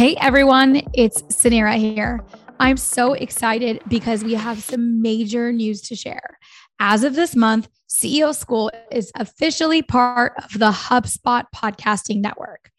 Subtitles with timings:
[0.00, 2.24] Hey everyone, it's Suneera here.
[2.58, 6.38] I'm so excited because we have some major news to share.
[6.78, 12.70] As of this month, CEO School is officially part of the HubSpot podcasting network.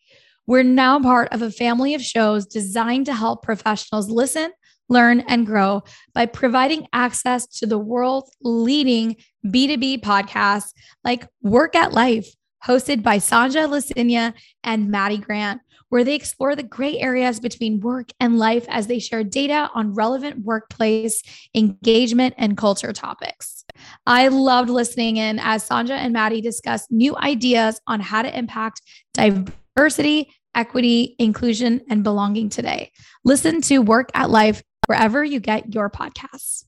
[0.47, 4.51] We're now part of a family of shows designed to help professionals listen,
[4.89, 5.83] learn, and grow
[6.15, 9.15] by providing access to the world's leading
[9.45, 10.71] B2B podcasts
[11.03, 12.33] like Work at Life,
[12.65, 18.11] hosted by Sanja Lasinia and Maddie Grant where they explore the gray areas between work
[18.21, 21.21] and life as they share data on relevant workplace
[21.53, 23.65] engagement and culture topics.
[24.07, 28.81] I loved listening in as Sanja and Maddie discuss new ideas on how to impact
[29.13, 32.93] diversity, equity, inclusion, and belonging today.
[33.25, 36.63] Listen to Work at Life wherever you get your podcasts.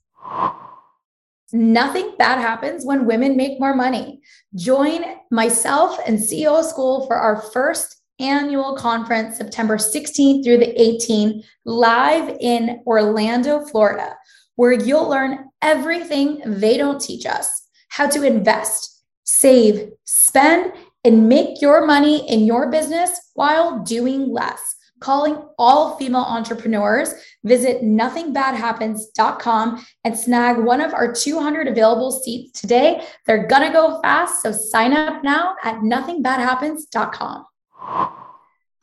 [1.54, 4.20] Nothing bad happens when women make more money.
[4.56, 11.46] Join myself and CEO School for our first annual conference September 16th through the 18th,
[11.66, 14.16] live in Orlando, Florida,
[14.56, 20.74] where you'll learn everything they don't teach us how to invest, save, spend,
[21.04, 24.62] and make your money in your business while doing less.
[25.00, 27.14] Calling all female entrepreneurs,
[27.44, 33.06] visit nothingbadhappens.com and snag one of our 200 available seats today.
[33.28, 37.46] They're gonna go fast, so sign up now at nothingbadhappens.com.
[37.86, 38.16] Hi,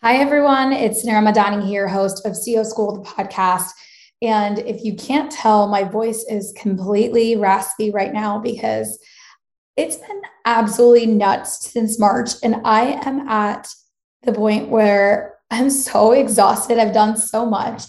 [0.02, 0.74] everyone.
[0.74, 3.70] It's Nara Madani here, host of CEO School, the podcast.
[4.20, 8.98] And if you can't tell, my voice is completely raspy right now because
[9.76, 12.32] it's been absolutely nuts since March.
[12.42, 13.68] And I am at
[14.22, 16.78] the point where I'm so exhausted.
[16.78, 17.84] I've done so much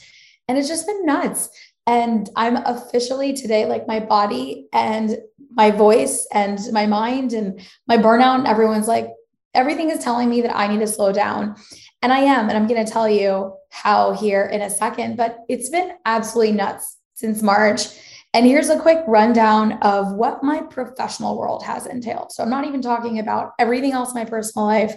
[0.48, 1.50] and it's just been nuts.
[1.88, 5.18] And I'm officially today, like my body and
[5.50, 9.10] my voice and my mind and my burnout, and everyone's like,
[9.54, 11.56] everything is telling me that I need to slow down.
[12.02, 12.50] And I am.
[12.50, 16.54] And I'm going to tell you how here in a second, but it's been absolutely
[16.54, 17.86] nuts since March.
[18.34, 22.32] And here's a quick rundown of what my professional world has entailed.
[22.32, 24.96] So I'm not even talking about everything else my personal life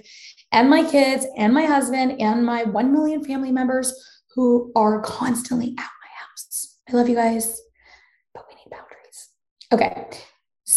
[0.53, 3.93] and my kids and my husband and my 1 million family members
[4.35, 6.79] who are constantly at my house.
[6.89, 7.61] I love you guys,
[8.35, 9.31] but we need boundaries.
[9.73, 10.34] Okay.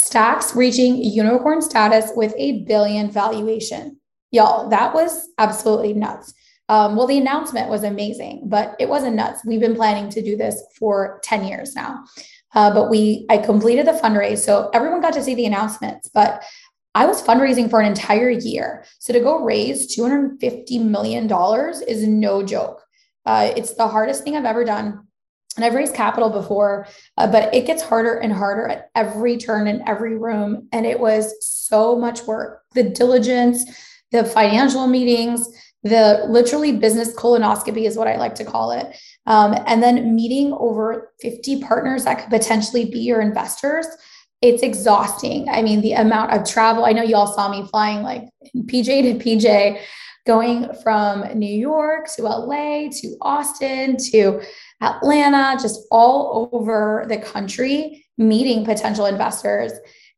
[0.08, 4.00] Stax reaching unicorn status with a billion valuation.
[4.32, 6.34] Y'all, that was absolutely nuts.
[6.70, 9.44] Um, well, the announcement was amazing, but it wasn't nuts.
[9.46, 12.04] We've been planning to do this for 10 years now.
[12.54, 14.40] Uh, but we, I completed the fundraise.
[14.40, 16.44] So everyone got to see the announcements, but
[16.96, 18.86] I was fundraising for an entire year.
[19.00, 21.30] So to go raise $250 million
[21.88, 22.82] is no joke.
[23.26, 25.07] Uh, it's the hardest thing I've ever done.
[25.58, 26.88] And I've raised capital before,
[27.18, 30.70] uh, but it gets harder and harder at every turn in every room.
[30.72, 33.66] And it was so much work the diligence,
[34.12, 35.50] the financial meetings,
[35.84, 38.96] the literally business colonoscopy is what I like to call it.
[39.26, 43.88] Um, and then meeting over 50 partners that could potentially be your investors.
[44.42, 45.50] It's exhausting.
[45.50, 46.86] I mean, the amount of travel.
[46.86, 48.24] I know you all saw me flying like
[48.56, 49.82] PJ to PJ,
[50.28, 54.42] going from New York to LA to Austin to
[54.82, 59.72] Atlanta, just all over the country, meeting potential investors.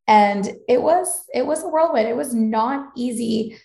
[0.08, 2.10] And it was it was a whirlwind.
[2.10, 3.58] It was not easy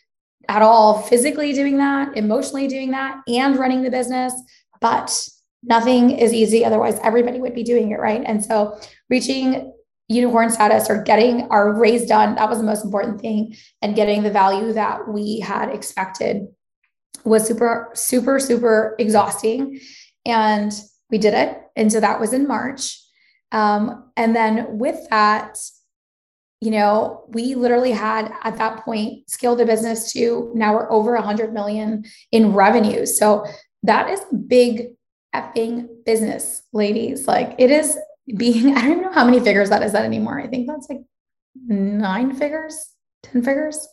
[0.48, 4.34] at all physically doing that, emotionally doing that, and running the business.
[4.80, 5.26] But
[5.62, 6.64] nothing is easy.
[6.64, 8.22] Otherwise, everybody would be doing it, right?
[8.24, 8.78] And so
[9.08, 9.73] reaching
[10.08, 13.56] unicorn status or getting our raise done, that was the most important thing.
[13.82, 16.46] And getting the value that we had expected
[17.24, 19.80] was super, super, super exhausting.
[20.26, 20.72] And
[21.10, 21.58] we did it.
[21.76, 23.00] And so that was in March.
[23.52, 25.58] Um, and then with that,
[26.60, 31.14] you know, we literally had at that point scaled the business to now we're over
[31.14, 33.06] 100 million in revenue.
[33.06, 33.44] So
[33.82, 34.88] that is big
[35.34, 37.26] effing business, ladies.
[37.26, 37.98] Like it is
[38.36, 40.40] being, I don't even know how many figures that is that anymore.
[40.40, 41.02] I think that's like
[41.66, 42.92] nine figures,
[43.24, 43.86] 10 figures,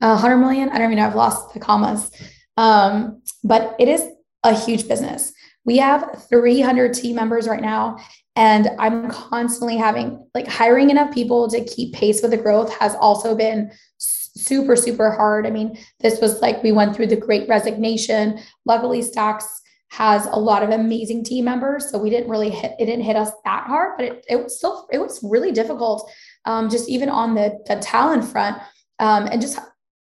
[0.00, 0.68] uh, 100 million.
[0.70, 1.06] I don't even know.
[1.06, 2.10] I've lost the commas.
[2.56, 4.02] Um, but it is
[4.44, 5.32] a huge business.
[5.64, 7.98] We have 300 team members right now.
[8.36, 12.94] And I'm constantly having like hiring enough people to keep pace with the growth has
[12.96, 15.46] also been super, super hard.
[15.46, 18.38] I mean, this was like we went through the great resignation.
[18.66, 19.44] Luckily, Stax
[19.88, 21.90] has a lot of amazing team members.
[21.90, 24.58] So we didn't really hit it didn't hit us that hard, but it, it was
[24.58, 26.10] still it was really difficult.
[26.44, 28.60] Um, just even on the, the talent front.
[28.98, 29.58] Um, and just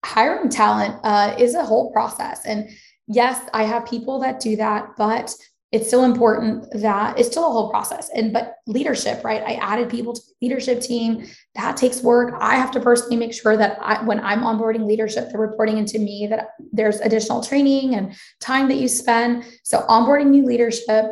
[0.06, 2.46] hiring talent uh, is a whole process.
[2.46, 2.70] And
[3.08, 5.34] yes, I have people that do that, but
[5.72, 8.10] it's still important that it's still a whole process.
[8.16, 9.44] And but leadership right?
[9.44, 11.28] I added people to the leadership team.
[11.56, 12.34] That takes work.
[12.40, 16.00] I have to personally make sure that I, when i'm onboarding leadership they're reporting into
[16.00, 19.46] me that there's additional training and time that you spend.
[19.64, 21.06] So onboarding new leadership.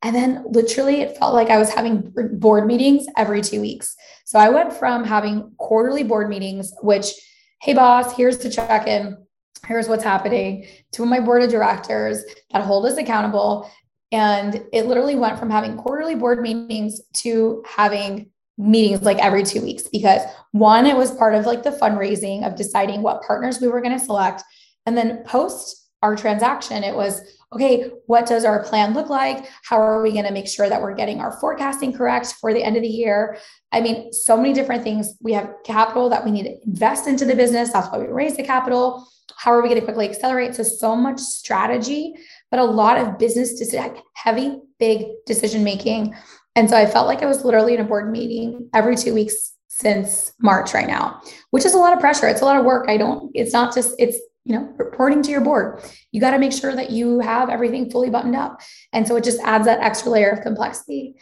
[0.00, 3.94] And then literally it felt like i was having board meetings every two weeks.
[4.24, 7.12] So i went from having quarterly board meetings which
[7.60, 9.18] hey boss here's the check-in.
[9.66, 13.68] Here's what's happening to my board of directors that hold us accountable
[14.12, 19.62] and it literally went from having quarterly board meetings to having meetings like every two
[19.62, 20.22] weeks because
[20.52, 23.96] one, it was part of like the fundraising of deciding what partners we were going
[23.96, 24.42] to select.
[24.86, 27.20] And then post our transaction, it was
[27.52, 29.48] okay, what does our plan look like?
[29.62, 32.62] How are we going to make sure that we're getting our forecasting correct for the
[32.62, 33.38] end of the year?
[33.72, 35.14] I mean, so many different things.
[35.20, 37.72] We have capital that we need to invest into the business.
[37.72, 39.08] That's why we raise the capital.
[39.36, 40.56] How are we going to quickly accelerate?
[40.56, 42.14] So, so much strategy
[42.50, 46.14] but a lot of business decision, heavy, big decision making.
[46.56, 49.54] And so I felt like I was literally in a board meeting every two weeks
[49.68, 52.26] since March right now, which is a lot of pressure.
[52.26, 52.88] It's a lot of work.
[52.88, 55.82] I don't, it's not just, it's, you know, reporting to your board.
[56.10, 58.60] You got to make sure that you have everything fully buttoned up.
[58.92, 61.14] And so it just adds that extra layer of complexity.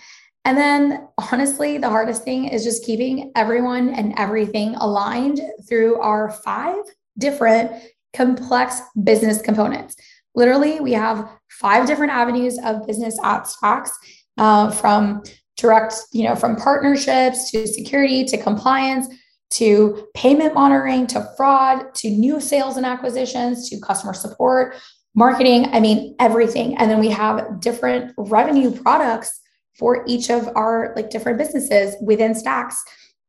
[0.45, 6.31] And then honestly, the hardest thing is just keeping everyone and everything aligned through our
[6.31, 6.85] five
[7.19, 7.73] different
[8.15, 9.97] complex business components.
[10.37, 13.91] Literally, we have five different avenues of business at Stax
[14.39, 15.23] uh, from
[15.57, 19.09] direct, you know, from partnerships to security to compliance
[19.49, 24.75] to payment monitoring to fraud to new sales and acquisitions to customer support,
[25.15, 25.67] marketing.
[25.73, 26.77] I mean, everything.
[26.77, 29.41] And then we have different revenue products
[29.79, 32.75] for each of our like different businesses within Stax.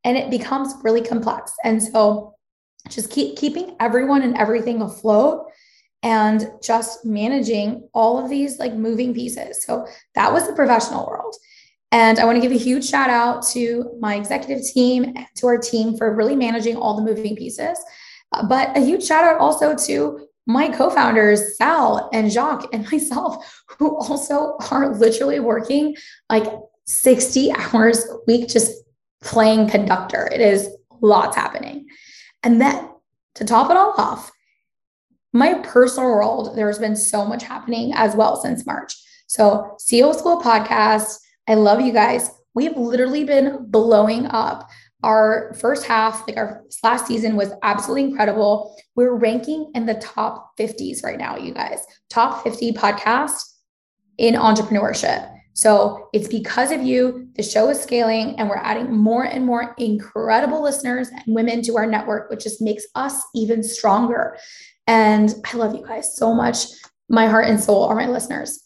[0.03, 1.53] And it becomes really complex.
[1.63, 2.35] And so
[2.89, 5.45] just keep keeping everyone and everything afloat
[6.07, 9.65] and just managing all of these like moving pieces.
[9.65, 11.35] So that was the professional world.
[11.91, 15.57] And I want to give a huge shout out to my executive team to our
[15.57, 17.77] team for really managing all the moving pieces.
[18.31, 22.89] Uh, but a huge shout out also to my co founders, Sal and Jacques, and
[22.91, 25.93] myself, who also are literally working
[26.29, 26.49] like
[26.85, 28.71] 60 hours a week just
[29.21, 30.29] playing conductor.
[30.31, 30.69] It is
[31.01, 31.87] lots happening.
[32.43, 32.91] And then
[33.35, 34.31] to top it all off,
[35.33, 38.95] my personal world, there's been so much happening as well since March.
[39.27, 42.31] So, CEO School podcast, I love you guys.
[42.53, 44.69] We have literally been blowing up.
[45.03, 48.75] Our first half, like our last season, was absolutely incredible.
[48.95, 51.85] We're ranking in the top 50s right now, you guys.
[52.09, 53.43] Top 50 podcast
[54.17, 55.31] in entrepreneurship.
[55.53, 59.73] So it's because of you, the show is scaling, and we're adding more and more
[59.79, 64.37] incredible listeners and women to our network, which just makes us even stronger.
[64.87, 66.65] And I love you guys so much.
[67.09, 68.63] My heart and soul are my listeners.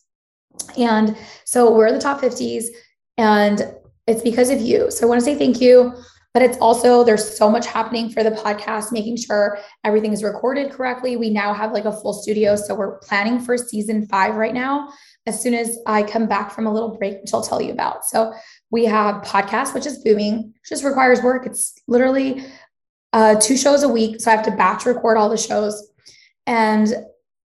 [0.77, 2.65] And so we're the top 50s,
[3.17, 3.73] and
[4.07, 4.91] it's because of you.
[4.91, 5.93] So I want to say thank you.
[6.33, 10.71] But it's also, there's so much happening for the podcast, making sure everything is recorded
[10.71, 11.17] correctly.
[11.17, 12.55] We now have like a full studio.
[12.55, 14.93] So we're planning for season five right now,
[15.25, 18.05] as soon as I come back from a little break, which I'll tell you about.
[18.05, 18.31] So
[18.69, 21.45] we have podcast, which is booming, just requires work.
[21.45, 22.45] It's literally
[23.11, 24.21] uh, two shows a week.
[24.21, 25.90] So I have to batch record all the shows.
[26.47, 26.93] And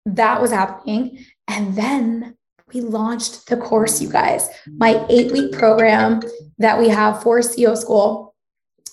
[0.07, 1.25] that was happening.
[1.49, 2.37] And then
[2.73, 6.23] we launched the course, you guys, my eight week program
[6.59, 8.35] that we have for CEO school.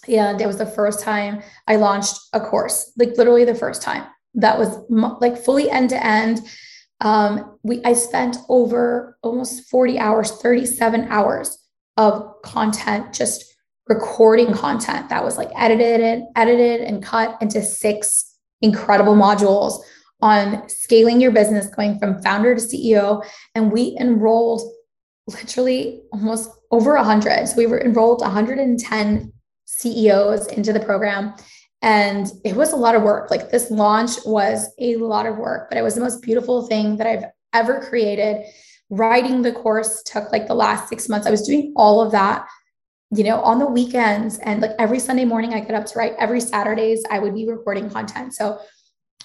[0.08, 4.06] And it was the first time I launched a course, like literally the first time
[4.36, 6.42] that was like fully end to end.
[7.02, 11.58] Um, we I spent over almost 40 hours, 37 hours
[11.98, 13.46] of content, just
[13.88, 18.31] recording content that was like edited and edited and cut into six
[18.62, 19.82] incredible modules
[20.22, 23.26] on scaling your business, going from founder to CEO.
[23.56, 24.62] And we enrolled
[25.28, 27.48] literally almost over 100.
[27.48, 29.34] So we were enrolled 110
[29.66, 31.34] CEOs into the program.
[31.82, 33.32] And it was a lot of work.
[33.32, 36.98] Like this launch was a lot of work, but it was the most beautiful thing
[36.98, 38.46] that I've ever created.
[38.92, 41.26] writing the course took like the last six months.
[41.26, 42.46] I was doing all of that,
[43.14, 46.14] you know, on the weekends and like every Sunday morning I get up to write.
[46.18, 48.34] Every Saturdays I would be recording content.
[48.34, 48.60] So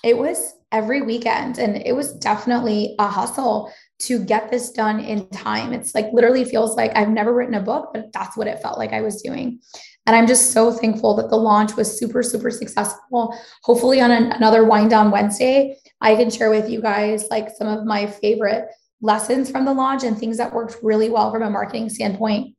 [0.02, 5.28] it was every weekend and it was definitely a hustle to get this done in
[5.31, 5.73] time.
[5.73, 8.76] It's like literally feels like I've never written a book, but that's what it felt
[8.76, 9.61] like I was doing.
[10.07, 13.37] And I'm just so thankful that the launch was super, super successful.
[13.62, 17.66] Hopefully, on an, another wind down Wednesday, I can share with you guys like some
[17.66, 18.69] of my favorite
[19.00, 22.55] lessons from the launch and things that worked really well from a marketing standpoint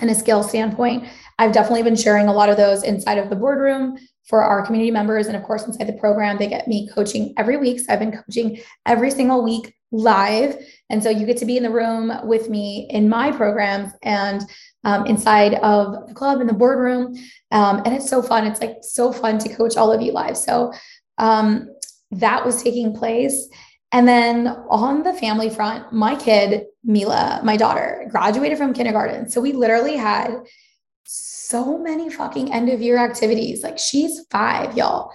[0.00, 1.06] and a skill standpoint.
[1.38, 4.90] I've definitely been sharing a lot of those inside of the boardroom for our community
[4.90, 5.26] members.
[5.26, 7.80] And of course, inside the program, they get me coaching every week.
[7.80, 10.56] So I've been coaching every single week live.
[10.88, 14.42] And so you get to be in the room with me in my programs and
[14.84, 17.14] um, inside of the club in the boardroom.
[17.50, 18.46] Um, and it's so fun.
[18.46, 20.36] It's like so fun to coach all of you live.
[20.36, 20.72] So
[21.18, 21.68] um,
[22.12, 23.48] that was taking place.
[23.92, 29.28] And then on the family front, my kid, Mila, my daughter, graduated from kindergarten.
[29.28, 30.46] So we literally had
[31.04, 33.62] so many fucking end of year activities.
[33.62, 35.12] Like she's five, y'all.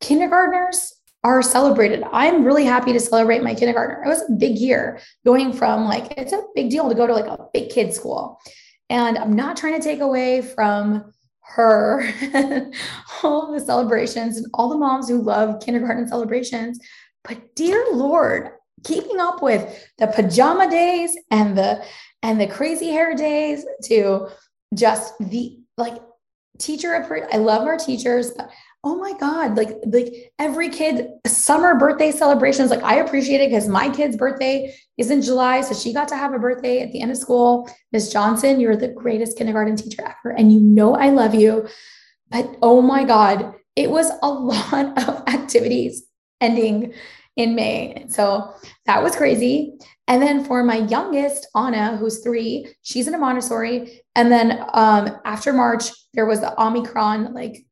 [0.00, 0.94] Kindergartners
[1.24, 2.04] are celebrated.
[2.12, 4.02] I'm really happy to celebrate my kindergartner.
[4.04, 7.12] It was a big year going from like, it's a big deal to go to
[7.12, 8.40] like a big kid school.
[8.88, 12.04] And I'm not trying to take away from her
[13.22, 16.78] all the celebrations and all the moms who love kindergarten celebrations.
[17.24, 18.50] But dear Lord,
[18.84, 21.84] keeping up with the pajama days and the
[22.22, 24.28] and the crazy hair days to
[24.74, 26.00] just the like
[26.58, 28.50] teacher I love our teachers, but
[28.82, 33.68] oh my god like like every kid summer birthday celebrations like i appreciate it because
[33.68, 37.02] my kid's birthday is in july so she got to have a birthday at the
[37.02, 37.70] end of school.
[37.92, 41.68] Miss johnson you're the greatest kindergarten teacher ever and you know i love you.
[42.30, 46.04] But oh my god it was a lot of activities
[46.40, 46.94] ending
[47.36, 48.06] in May.
[48.08, 48.54] So
[48.86, 49.74] that was crazy.
[50.08, 54.02] And then for my youngest, Anna, who's three, she's in a Montessori.
[54.16, 57.64] And then um, after March, there was the Omicron, like,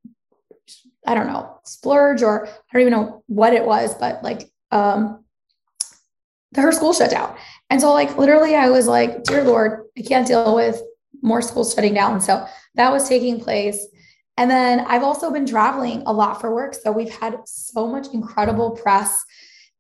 [1.07, 5.25] I don't know, splurge, or I don't even know what it was, but like um,
[6.53, 7.37] the, her school shut down.
[7.71, 10.81] And so, like, literally, I was like, Dear Lord, I can't deal with
[11.23, 12.21] more schools shutting down.
[12.21, 12.47] So
[12.77, 13.87] that was taking place.
[14.39, 16.73] And then I've also been traveling a lot for work.
[16.73, 19.23] So we've had so much incredible press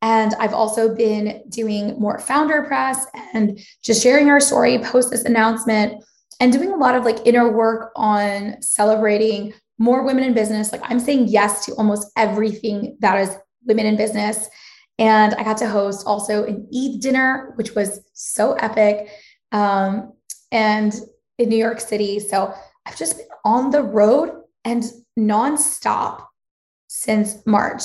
[0.02, 5.24] and I've also been doing more founder press and just sharing our story post this
[5.24, 6.04] announcement
[6.40, 10.70] and doing a lot of like inner work on celebrating more women in business.
[10.70, 14.48] Like I'm saying yes to almost everything that is women in business.
[15.00, 19.08] And I got to host also an Eid dinner, which was so epic.
[19.50, 20.12] Um,
[20.50, 20.94] and
[21.38, 22.18] in New York City.
[22.18, 22.52] So
[22.84, 24.84] I've just been on the road and
[25.18, 26.26] nonstop
[26.88, 27.84] since March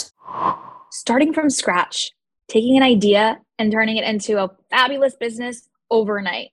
[0.91, 2.11] starting from scratch,
[2.49, 6.49] taking an idea and turning it into a fabulous business overnight.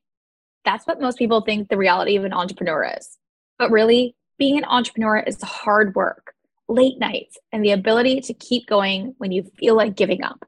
[0.64, 3.18] That's what most people think the reality of an entrepreneur is.
[3.58, 6.32] But really, being an entrepreneur is hard work,
[6.68, 10.46] late nights, and the ability to keep going when you feel like giving up.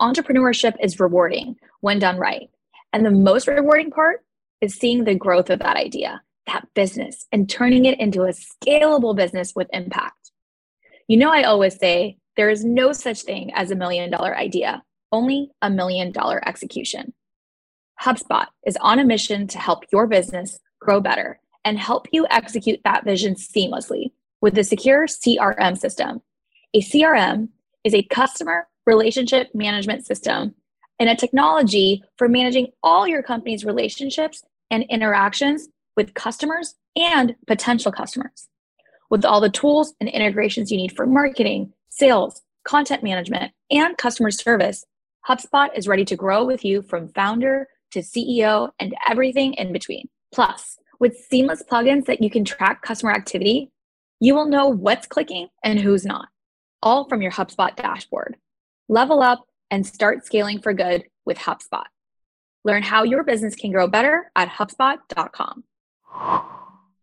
[0.00, 2.48] Entrepreneurship is rewarding when done right.
[2.94, 4.24] And the most rewarding part
[4.62, 9.16] is seeing the growth of that idea, that business, and turning it into a scalable
[9.16, 10.30] business with impact.
[11.08, 14.82] You know, I always say there is no such thing as a million dollar idea,
[15.12, 17.12] only a million dollar execution.
[18.00, 22.80] HubSpot is on a mission to help your business grow better and help you execute
[22.84, 24.10] that vision seamlessly
[24.40, 26.20] with the secure CRM system.
[26.74, 27.48] A CRM
[27.84, 30.54] is a customer relationship management system
[30.98, 37.92] and a technology for managing all your company's relationships and interactions with customers and potential
[37.92, 38.48] customers.
[39.10, 44.30] With all the tools and integrations you need for marketing, sales, content management, and customer
[44.30, 44.84] service,
[45.28, 50.08] HubSpot is ready to grow with you from founder to CEO and everything in between.
[50.32, 53.70] Plus, with seamless plugins that you can track customer activity,
[54.20, 56.28] you will know what's clicking and who's not,
[56.82, 58.36] all from your HubSpot dashboard.
[58.88, 61.84] Level up and start scaling for good with HubSpot.
[62.64, 65.64] Learn how your business can grow better at HubSpot.com.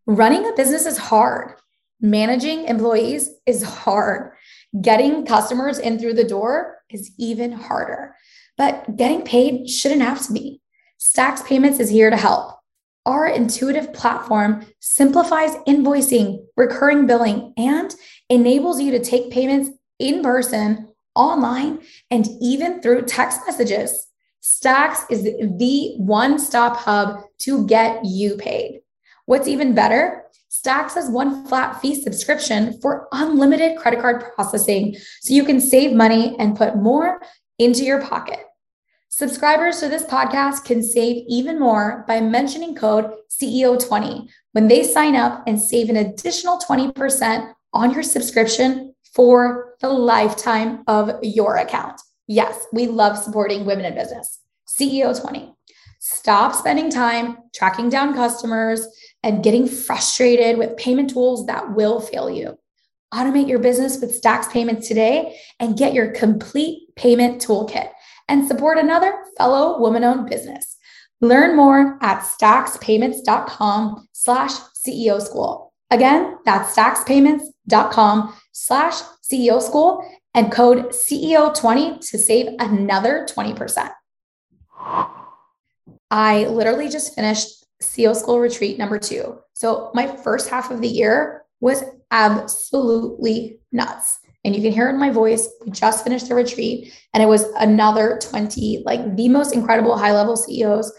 [0.06, 1.56] Running a business is hard.
[2.02, 4.34] Managing employees is hard.
[4.82, 8.16] Getting customers in through the door is even harder,
[8.58, 10.62] but getting paid shouldn't have to be.
[11.00, 12.60] Stax Payments is here to help.
[13.06, 17.94] Our intuitive platform simplifies invoicing, recurring billing, and
[18.30, 21.80] enables you to take payments in person, online,
[22.12, 24.08] and even through text messages.
[24.44, 28.81] Stax is the one stop hub to get you paid.
[29.26, 30.24] What's even better?
[30.50, 35.94] Stax has one flat fee subscription for unlimited credit card processing so you can save
[35.94, 37.22] money and put more
[37.58, 38.40] into your pocket.
[39.10, 45.16] Subscribers to this podcast can save even more by mentioning code CEO20 when they sign
[45.16, 52.00] up and save an additional 20% on your subscription for the lifetime of your account.
[52.28, 54.40] Yes, we love supporting women in business.
[54.68, 55.54] CEO20.
[56.00, 58.88] Stop spending time tracking down customers
[59.24, 62.58] and getting frustrated with payment tools that will fail you.
[63.14, 67.92] Automate your business with Stax Payments today and get your complete payment toolkit
[68.30, 70.78] and support another fellow woman-owned business.
[71.20, 74.54] Learn more at staxpayments.com slash
[74.86, 75.74] CEO school.
[75.92, 83.92] Again, that's staxpayments.com slash CEO school and code CEO20 to save another 20%.
[86.10, 89.40] I literally just finished CEO school retreat number two.
[89.54, 94.20] So my first half of the year was absolutely nuts.
[94.44, 95.48] And you can hear it in my voice.
[95.64, 100.14] We just finished the retreat and it was another 20, like the most incredible high
[100.14, 100.92] level CEOs.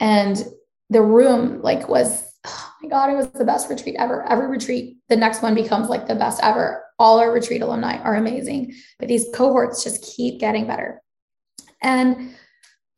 [0.00, 0.44] And
[0.88, 4.24] the room like was, oh my God, it was the best retreat ever.
[4.28, 6.84] Every retreat, the next one becomes like the best ever.
[6.98, 11.00] All our retreat alumni are amazing, but these cohorts just keep getting better.
[11.82, 12.34] And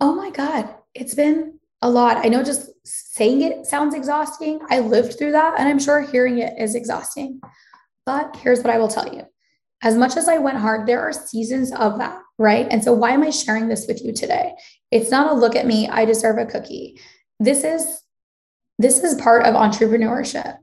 [0.01, 2.25] oh my God, it's been a lot.
[2.25, 4.61] I know just saying it sounds exhausting.
[4.71, 7.41] I lived through that, and I'm sure hearing it is exhausting.
[8.07, 9.23] But here's what I will tell you
[9.83, 12.69] as much as I went hard, there are seasons of that, right?
[12.71, 14.55] And so, why am I sharing this with you today?
[14.91, 17.01] It's not a look at me, I deserve a cookie.
[17.41, 18.01] This is
[18.79, 20.57] this is part of entrepreneurship.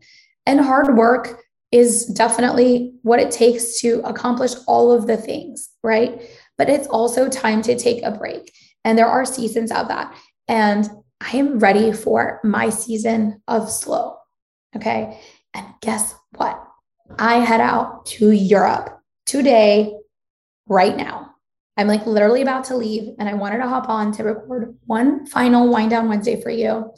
[0.46, 6.22] And hard work is definitely what it takes to accomplish all of the things, right?
[6.58, 8.52] But it's also time to take a break.
[8.84, 10.16] And there are seasons of that.
[10.48, 10.90] And
[11.22, 14.18] I am ready for my season of slow.
[14.76, 15.20] Okay.
[15.54, 16.64] And guess what?
[17.18, 19.94] I head out to Europe today,
[20.68, 21.32] right now.
[21.76, 25.26] I'm like literally about to leave, and I wanted to hop on to record one
[25.26, 26.92] final wind down Wednesday for you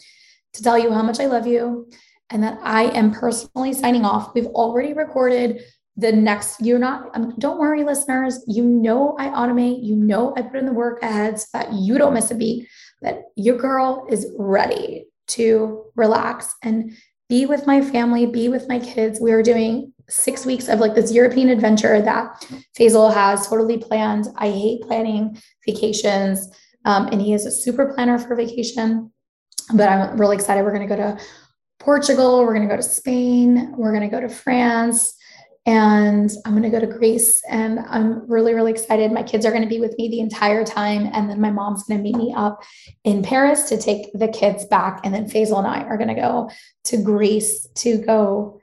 [0.54, 1.90] to tell you how much I love you
[2.30, 4.34] and that I am personally signing off.
[4.34, 5.62] We've already recorded
[5.98, 8.44] the next, you're not, um, don't worry, listeners.
[8.48, 11.98] You know, I automate, you know, I put in the work ahead so that you
[11.98, 12.68] don't miss a beat
[13.02, 16.96] that your girl is ready to relax and
[17.30, 19.20] be with my family, be with my kids.
[19.22, 22.46] We are doing six weeks of like this European adventure that
[22.78, 24.28] Faisal has totally planned.
[24.36, 26.50] I hate planning vacations.
[26.84, 29.12] Um, and he is a super planner for vacation.
[29.74, 30.64] But I'm really excited.
[30.64, 31.20] We're going to go to
[31.80, 32.42] Portugal.
[32.42, 33.74] We're going to go to Spain.
[33.78, 35.14] We're going to go to France
[35.66, 37.42] and I'm going to go to Greece.
[37.48, 39.12] And I'm really, really excited.
[39.12, 41.10] My kids are going to be with me the entire time.
[41.14, 42.64] And then my mom's going to meet me up
[43.04, 45.02] in Paris to take the kids back.
[45.04, 46.50] And then Faisal and I are going to go
[46.86, 48.60] to Greece to go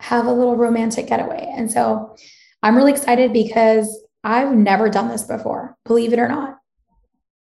[0.00, 1.50] have a little romantic getaway.
[1.56, 2.14] And so
[2.62, 6.58] I'm really excited because I've never done this before, believe it or not.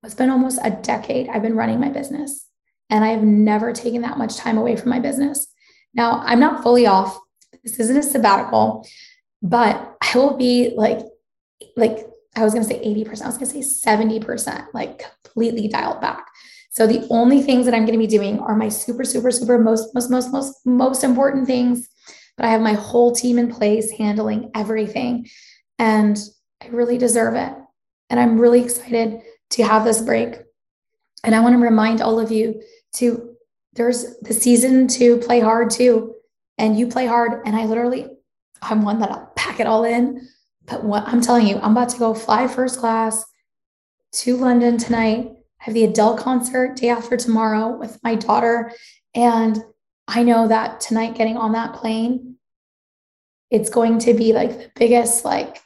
[0.04, 2.48] It's been almost a decade I've been running my business,
[2.90, 5.48] and I have never taken that much time away from my business.
[5.94, 7.20] Now, I'm not fully off
[7.64, 8.88] this isn't a sabbatical,
[9.42, 11.00] but I will be like,
[11.76, 12.00] like
[12.36, 16.02] I was going to say 80%, I was going to say 70%, like completely dialed
[16.02, 16.28] back.
[16.72, 19.60] So the only things that I'm going to be doing are my super, super, super
[19.60, 21.90] most, most, most, most, most important things.
[22.38, 25.28] But I have my whole team in place handling everything.
[25.78, 26.18] And
[26.62, 27.54] I really deserve it.
[28.10, 30.36] And I'm really excited to have this break.
[31.26, 32.62] And I want to remind all of you
[32.94, 33.36] to
[33.74, 36.14] there's the season to play hard too
[36.62, 37.42] and you play hard.
[37.46, 38.08] And I literally,
[38.62, 40.22] I'm one that I'll pack it all in.
[40.68, 43.26] But what I'm telling you, I'm about to go fly first class
[44.14, 45.32] to London tonight.
[45.60, 48.72] I have the Adele concert day after tomorrow with my daughter.
[49.16, 49.58] And
[50.08, 52.36] I know that tonight, getting on that plane,
[53.50, 55.62] it's going to be like the biggest, like,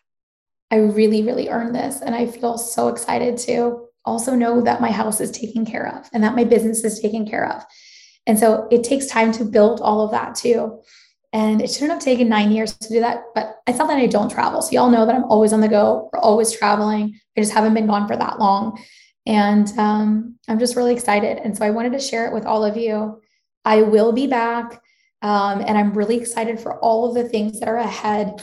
[0.71, 2.01] I really, really earned this.
[2.01, 6.09] And I feel so excited to also know that my house is taken care of
[6.13, 7.63] and that my business is taken care of.
[8.27, 10.81] And so it takes time to build all of that too.
[11.33, 14.07] And it shouldn't have taken nine years to do that, but it's not that I
[14.07, 14.61] don't travel.
[14.61, 16.09] So y'all know that I'm always on the go.
[16.13, 17.19] We're always traveling.
[17.37, 18.81] I just haven't been gone for that long.
[19.25, 21.39] And um, I'm just really excited.
[21.39, 23.21] And so I wanted to share it with all of you.
[23.65, 24.81] I will be back.
[25.21, 28.41] Um, and I'm really excited for all of the things that are ahead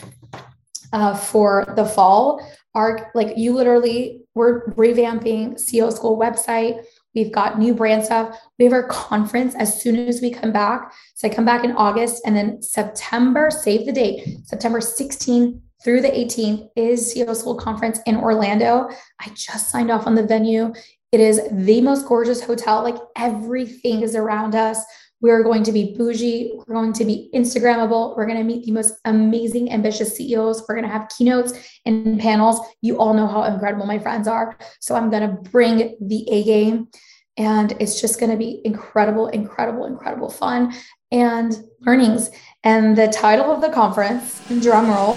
[0.91, 2.45] uh, for the fall.
[2.75, 6.83] Our like you literally, we're revamping CO School website.
[7.15, 8.39] We've got new brand stuff.
[8.57, 10.93] We have our conference as soon as we come back.
[11.15, 16.01] So I come back in August and then September, save the date, September 16th through
[16.01, 18.89] the 18th is CEO School Conference in Orlando.
[19.19, 20.73] I just signed off on the venue.
[21.11, 22.81] It is the most gorgeous hotel.
[22.83, 24.83] Like everything is around us.
[25.23, 26.51] We're going to be bougie.
[26.53, 28.17] We're going to be Instagrammable.
[28.17, 30.65] We're going to meet the most amazing, ambitious CEOs.
[30.67, 31.53] We're going to have keynotes
[31.85, 32.59] and panels.
[32.81, 34.57] You all know how incredible my friends are.
[34.81, 36.89] So I'm going to bring the A game.
[37.37, 40.73] And it's just going to be incredible, incredible, incredible fun
[41.09, 42.29] and learnings.
[42.65, 45.15] And the title of the conference, drum roll,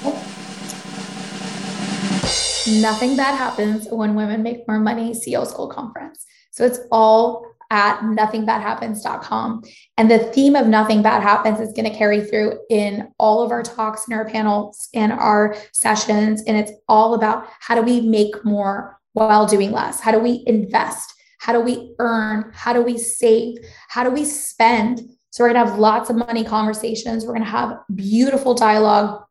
[2.81, 6.25] Nothing Bad Happens When Women Make More Money CEO School Conference.
[6.53, 9.62] So it's all at nothingbadhappens.com.
[9.96, 13.50] And the theme of Nothing Bad Happens is going to carry through in all of
[13.50, 16.42] our talks and our panels and our sessions.
[16.46, 20.00] And it's all about how do we make more while doing less?
[20.00, 21.12] How do we invest?
[21.38, 22.50] How do we earn?
[22.55, 23.59] How do we save?
[23.88, 25.00] How do we spend?
[25.31, 27.24] So we're going to have lots of money conversations.
[27.24, 29.22] We're going to have beautiful dialogue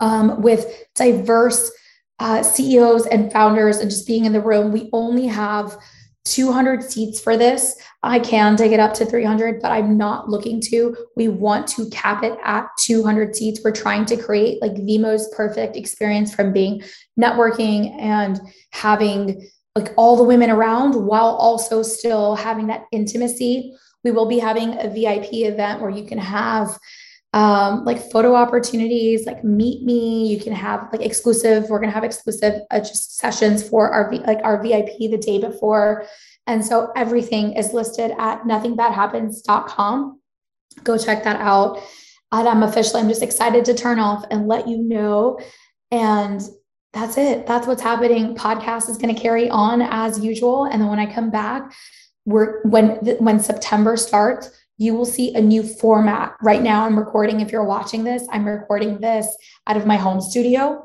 [0.00, 1.70] um, with diverse
[2.18, 4.72] uh, CEOs and founders and just being in the room.
[4.72, 5.76] We only have
[6.30, 7.76] 200 seats for this.
[8.02, 10.96] I can take it up to 300, but I'm not looking to.
[11.16, 13.60] We want to cap it at 200 seats.
[13.62, 16.82] We're trying to create like the most perfect experience from being
[17.18, 18.40] networking and
[18.72, 23.74] having like all the women around while also still having that intimacy.
[24.04, 26.78] We will be having a VIP event where you can have
[27.32, 30.26] um, like photo opportunities, like meet me.
[30.26, 31.68] You can have like exclusive.
[31.68, 36.06] We're gonna have exclusive uh, just sessions for our like our VIP the day before,
[36.46, 40.20] and so everything is listed at nothingbadhappens.com.
[40.82, 41.80] Go check that out.
[42.32, 43.00] And I'm officially.
[43.00, 45.38] I'm just excited to turn off and let you know.
[45.90, 46.40] And
[46.92, 47.46] that's it.
[47.46, 48.34] That's what's happening.
[48.34, 51.72] Podcast is going to carry on as usual, and then when I come back,
[52.24, 56.34] we're when when September starts you will see a new format.
[56.40, 57.40] Right now, I'm recording.
[57.40, 59.28] If you're watching this, I'm recording this
[59.66, 60.82] out of my home studio,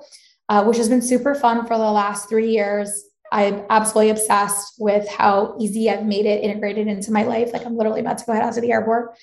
[0.49, 3.05] uh, which has been super fun for the last three years.
[3.31, 7.53] I'm absolutely obsessed with how easy I've made it integrated into my life.
[7.53, 9.15] Like I'm literally about to go head out to the airport,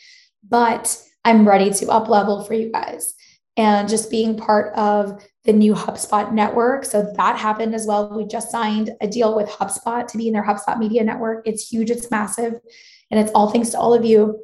[0.48, 3.12] but I'm ready to up level for you guys
[3.58, 6.86] and just being part of the new HubSpot network.
[6.86, 8.16] So that happened as well.
[8.16, 11.46] We just signed a deal with HubSpot to be in their HubSpot media network.
[11.46, 12.54] It's huge, it's massive,
[13.10, 14.40] and it's all thanks to all of you.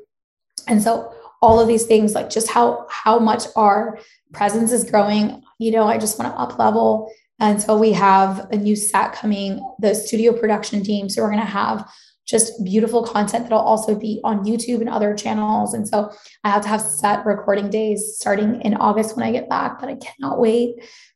[0.68, 3.98] And so all of these things, like just how how much our
[4.32, 7.10] presence is growing, you know, I just want to up level.
[7.40, 11.08] And so we have a new set coming, the studio production team.
[11.08, 11.88] So we're going to have
[12.26, 15.72] just beautiful content that'll also be on YouTube and other channels.
[15.72, 16.12] And so
[16.44, 19.88] I have to have set recording days starting in August when I get back, but
[19.88, 20.74] I cannot wait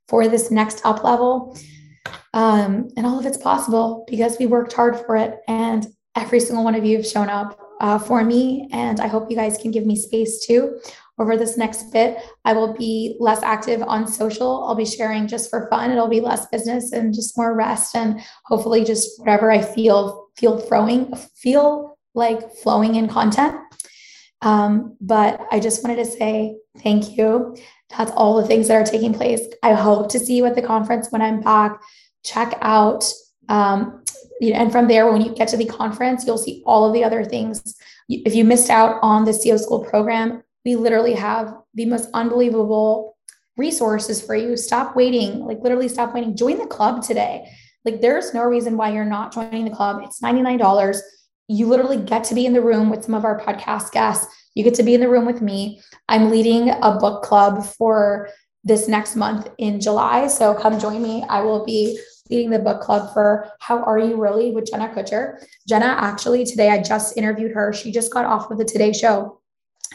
[0.08, 1.58] for this next up level.
[2.32, 5.40] Um, and all of it's possible because we worked hard for it.
[5.48, 5.86] And
[6.16, 8.68] every single one of you have shown up uh, for me.
[8.72, 10.80] And I hope you guys can give me space too.
[11.18, 12.16] Over this next bit,
[12.46, 14.64] I will be less active on social.
[14.64, 15.90] I'll be sharing just for fun.
[15.90, 20.58] It'll be less business and just more rest and hopefully just whatever I feel feel
[20.58, 23.56] throwing feel like flowing in content.
[24.40, 27.56] Um, but I just wanted to say thank you.
[27.96, 29.42] That's all the things that are taking place.
[29.62, 31.80] I hope to see you at the conference when I'm back.
[32.24, 33.04] Check out
[33.48, 34.02] um,
[34.40, 37.24] and from there, when you get to the conference, you'll see all of the other
[37.24, 37.76] things.
[38.08, 43.16] If you missed out on the CEO School program, we literally have the most unbelievable
[43.56, 44.56] resources for you.
[44.56, 46.36] Stop waiting, like literally stop waiting.
[46.36, 47.48] Join the club today.
[47.84, 50.02] Like there's no reason why you're not joining the club.
[50.04, 50.98] It's $99.
[51.48, 54.32] You literally get to be in the room with some of our podcast guests.
[54.54, 55.80] You get to be in the room with me.
[56.08, 58.28] I'm leading a book club for
[58.64, 60.28] this next month in July.
[60.28, 61.24] So come join me.
[61.28, 61.98] I will be
[62.30, 65.44] leading the book club for How Are You Really with Jenna Kutcher.
[65.68, 67.72] Jenna, actually, today I just interviewed her.
[67.72, 69.40] She just got off of the Today Show,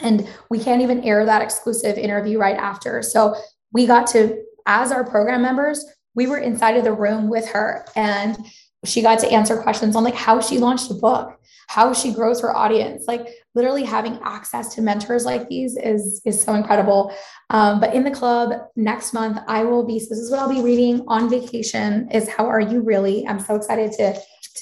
[0.02, 3.02] and we can't even air that exclusive interview right after.
[3.02, 3.34] So
[3.72, 7.86] we got to, as our program members, we were inside of the room with her
[7.94, 8.36] and
[8.84, 11.38] she got to answer questions on like how she launched a book
[11.68, 16.40] how she grows her audience like literally having access to mentors like these is is
[16.40, 17.12] so incredible.
[17.50, 20.54] Um, but in the club next month i will be so this is what i'll
[20.58, 23.26] be reading on vacation is how are you really?
[23.26, 24.06] I'm so excited to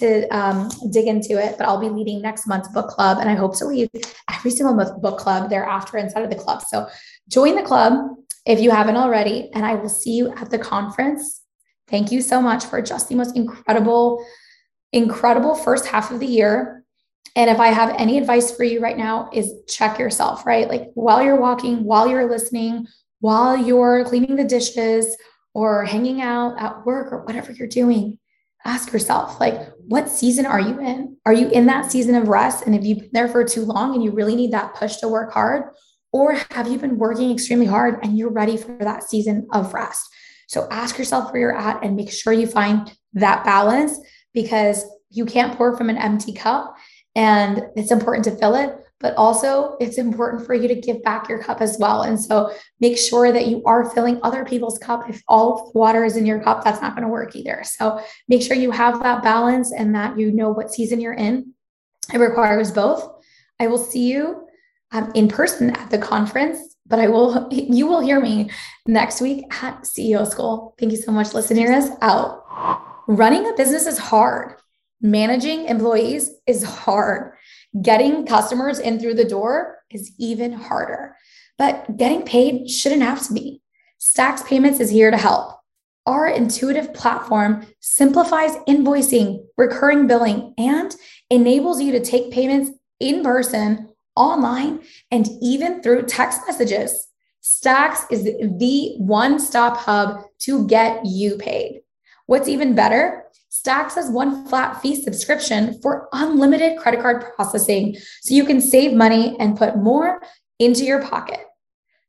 [0.00, 3.34] to um, dig into it but i'll be leading next month's book club and i
[3.34, 3.90] hope to lead
[4.34, 6.62] every single month book club thereafter inside of the club.
[6.62, 6.88] So
[7.28, 7.92] join the club
[8.46, 11.42] if you haven't already and i will see you at the conference.
[11.92, 14.24] Thank you so much for just the most incredible
[14.92, 16.85] incredible first half of the year
[17.34, 20.68] and if I have any advice for you right now, is check yourself, right?
[20.68, 22.86] Like while you're walking, while you're listening,
[23.20, 25.16] while you're cleaning the dishes
[25.54, 28.18] or hanging out at work or whatever you're doing,
[28.64, 31.16] ask yourself, like, what season are you in?
[31.24, 32.64] Are you in that season of rest?
[32.64, 35.08] And have you been there for too long and you really need that push to
[35.08, 35.70] work hard?
[36.12, 40.08] Or have you been working extremely hard and you're ready for that season of rest?
[40.48, 43.98] So ask yourself where you're at and make sure you find that balance
[44.32, 46.76] because you can't pour from an empty cup
[47.16, 51.28] and it's important to fill it, but also it's important for you to give back
[51.28, 52.02] your cup as well.
[52.02, 55.08] And so make sure that you are filling other people's cup.
[55.08, 57.62] If all water is in your cup, that's not going to work either.
[57.64, 61.54] So make sure you have that balance and that you know what season you're in.
[62.12, 63.10] It requires both.
[63.58, 64.46] I will see you
[64.92, 68.50] um, in person at the conference, but I will, you will hear me
[68.86, 70.74] next week at CEO School.
[70.78, 71.86] Thank you so much, listeners.
[72.02, 72.44] Out.
[73.08, 74.56] Running a business is hard.
[75.00, 77.32] Managing employees is hard.
[77.82, 81.16] Getting customers in through the door is even harder.
[81.58, 83.62] But getting paid shouldn't have to be.
[84.00, 85.60] Stax Payments is here to help.
[86.06, 90.94] Our intuitive platform simplifies invoicing, recurring billing, and
[91.30, 94.80] enables you to take payments in person, online,
[95.10, 97.08] and even through text messages.
[97.42, 101.82] Stax is the one stop hub to get you paid.
[102.26, 103.25] What's even better?
[103.56, 108.92] Stax has one flat fee subscription for unlimited credit card processing so you can save
[108.92, 110.20] money and put more
[110.58, 111.40] into your pocket.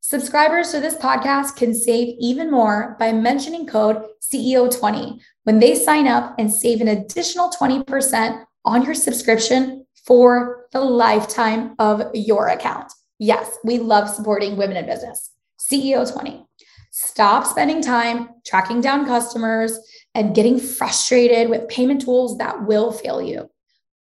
[0.02, 6.08] Subscribers to this podcast can save even more by mentioning code CEO20 when they sign
[6.08, 12.92] up and save an additional 20% on your subscription for the lifetime of your account.
[13.20, 15.32] Yes, we love supporting women in business.
[15.60, 16.46] CEO20.
[16.92, 19.78] Stop spending time tracking down customers
[20.18, 23.48] and getting frustrated with payment tools that will fail you.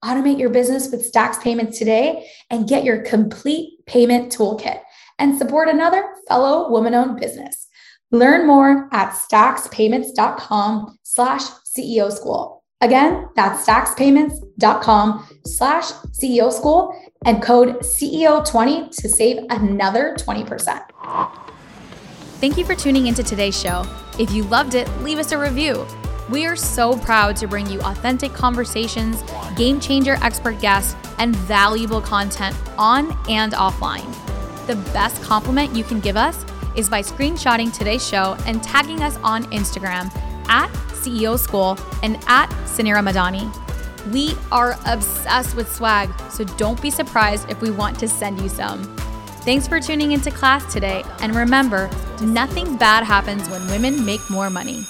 [0.03, 4.81] Automate your business with Stax Payments today and get your complete payment toolkit
[5.19, 7.69] and support another fellow woman-owned business.
[8.11, 11.43] Learn more at staxpayments.com slash
[11.77, 12.65] CEO school.
[12.81, 21.46] Again, that's staxpayments.com slash CEO school and code CEO20 to save another 20%.
[22.38, 23.87] Thank you for tuning into today's show.
[24.18, 25.87] If you loved it, leave us a review.
[26.29, 29.25] We are so proud to bring you authentic conversations,
[29.57, 34.07] game changer expert guests, and valuable content on and offline.
[34.66, 36.44] The best compliment you can give us
[36.75, 40.14] is by screenshotting today's show and tagging us on Instagram
[40.46, 43.51] at CEO School and at Suneera Madhani.
[44.12, 48.51] We are obsessed with swag, so don't be surprised if we want to send you
[48.51, 48.94] some.
[49.47, 51.89] Thanks for tuning into class today, and remember,
[52.21, 54.85] nothing bad happens when women make more money.